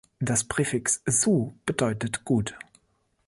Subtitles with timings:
[0.19, 2.55] Das Präfix "su-" bedeutet gut.